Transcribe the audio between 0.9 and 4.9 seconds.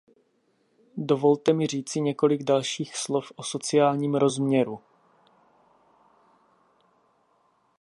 Dovolte mi říci několik dalších slov o sociálním rozměru.